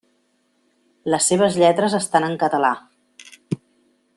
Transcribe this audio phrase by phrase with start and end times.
[1.13, 2.73] Les seves lletres estan en català.